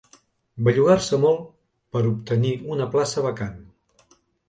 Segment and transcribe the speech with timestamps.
[0.67, 1.45] Bellugar-se molt
[1.99, 3.65] per obtenir una plaça vacant.